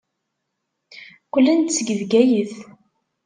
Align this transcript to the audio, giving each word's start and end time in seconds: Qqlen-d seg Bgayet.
Qqlen-d 1.25 1.69
seg 1.71 1.87
Bgayet. 1.99 2.53